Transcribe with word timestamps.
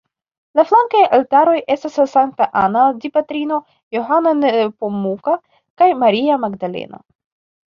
La 0.59 0.63
flankaj 0.69 1.01
altaroj 1.17 1.57
estas 1.73 1.99
Sankta 2.13 2.47
Anna, 2.61 2.85
Dipatrino, 3.03 3.59
Johano 3.97 4.33
Nepomuka 4.41 5.37
kaj 5.83 5.91
Maria 6.07 6.41
Magdalena. 6.49 7.03